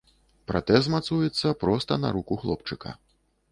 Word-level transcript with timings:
Пратэз 0.51 0.87
мацуецца 0.93 1.53
проста 1.65 2.01
на 2.03 2.09
руку 2.19 2.41
хлопчыка. 2.47 2.99